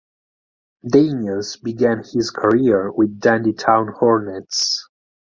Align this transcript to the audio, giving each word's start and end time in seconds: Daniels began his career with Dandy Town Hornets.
Daniels 0.91 1.57
began 1.57 1.99
his 1.99 2.31
career 2.31 2.91
with 2.91 3.19
Dandy 3.19 3.53
Town 3.53 3.89
Hornets. 3.99 4.87